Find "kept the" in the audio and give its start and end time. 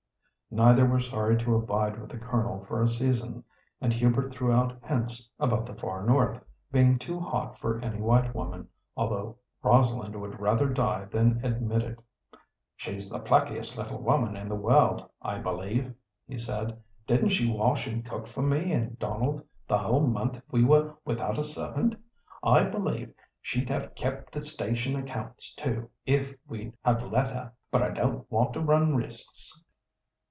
23.95-24.43